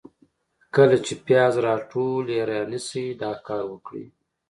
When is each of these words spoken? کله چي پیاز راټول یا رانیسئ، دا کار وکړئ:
کله 0.75 0.95
چي 1.05 1.13
پیاز 1.25 1.53
راټول 1.65 2.25
یا 2.37 2.43
رانیسئ، 2.51 3.07
دا 3.21 3.31
کار 3.47 3.63
وکړئ: 3.69 4.05